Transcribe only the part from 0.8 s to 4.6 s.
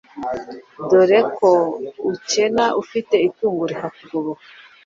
dore ko ukena ufite itungo rikakugoboka.